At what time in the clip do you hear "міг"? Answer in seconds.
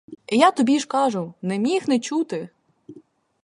1.59-1.87